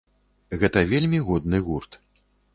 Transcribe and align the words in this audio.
Гэта 0.63 0.83
вельмі 0.95 1.19
годны 1.29 1.61
гурт. 1.69 2.01